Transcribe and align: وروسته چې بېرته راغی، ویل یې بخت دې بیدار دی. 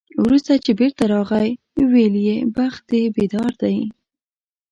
وروسته 0.23 0.51
چې 0.65 0.71
بېرته 0.79 1.03
راغی، 1.13 1.49
ویل 1.91 2.15
یې 2.27 2.37
بخت 2.57 2.81
دې 2.91 3.01
بیدار 3.15 3.51
دی. 3.61 3.77